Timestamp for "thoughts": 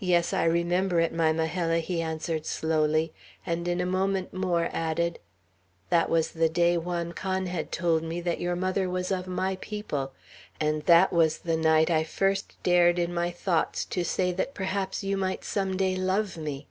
13.30-13.84